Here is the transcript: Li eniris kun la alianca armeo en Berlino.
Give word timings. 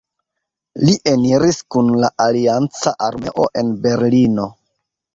Li 0.87 0.95
eniris 1.11 1.59
kun 1.77 1.93
la 2.05 2.11
alianca 2.27 2.97
armeo 3.11 3.49
en 3.63 3.73
Berlino. 3.89 4.53